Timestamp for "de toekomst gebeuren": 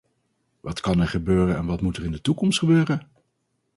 2.11-3.09